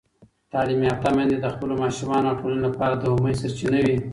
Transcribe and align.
تعلیم 0.51 0.81
یافته 0.89 1.09
میندې 1.15 1.37
د 1.39 1.45
خپلو 1.53 1.73
ماشومانو 1.83 2.27
او 2.29 2.37
ټولنې 2.39 2.61
لپاره 2.67 2.95
د 2.97 3.03
امید 3.15 3.35
سرچینه 3.41 3.79
وي. 3.85 3.97